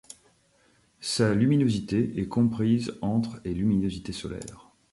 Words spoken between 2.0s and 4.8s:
est comprise entre et luminosité solaire.